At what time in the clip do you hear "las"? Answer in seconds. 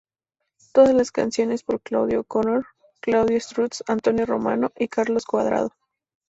0.95-1.11